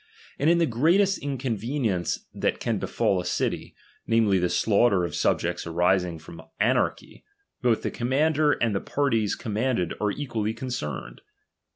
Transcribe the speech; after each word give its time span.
And 0.39 0.49
in 0.49 0.57
the 0.57 0.65
greatest 0.65 1.19
inconvenience 1.19 2.25
that 2.33 2.59
can 2.59 2.79
befall 2.79 3.21
a 3.21 3.23
city, 3.25 3.75
namely, 4.07 4.39
the 4.39 4.49
slaughter 4.49 5.03
of 5.05 5.13
subjects 5.13 5.67
arising 5.67 6.17
from 6.17 6.41
an 6.59 6.75
archy, 6.75 7.23
both 7.61 7.83
the 7.83 7.91
commander 7.91 8.51
and 8.53 8.73
the 8.73 8.81
parties 8.81 9.35
com 9.35 9.53
manded 9.53 9.93
are 10.01 10.09
equally 10.09 10.55
concerned. 10.55 11.21